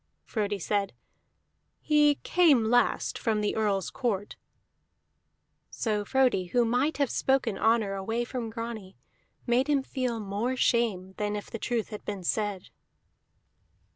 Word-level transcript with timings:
Frodi 0.25 0.57
said, 0.57 0.93
"He 1.79 2.15
came 2.23 2.65
last 2.71 3.19
from 3.19 3.39
the 3.39 3.55
Earl's 3.55 3.91
court." 3.91 4.35
So 5.69 6.03
Frodi, 6.03 6.45
who 6.45 6.65
might 6.65 6.97
have 6.97 7.11
spoken 7.11 7.55
honor 7.55 7.93
away 7.93 8.23
from 8.23 8.49
Grani, 8.49 8.97
made 9.45 9.67
him 9.67 9.83
feel 9.83 10.19
more 10.19 10.55
shame 10.55 11.13
than 11.17 11.35
if 11.35 11.51
the 11.51 11.59
truth 11.59 11.89
had 11.89 12.03
been 12.03 12.23
said. 12.23 12.69